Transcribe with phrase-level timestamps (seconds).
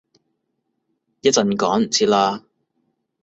[1.21, 2.41] 一陣趕唔切喇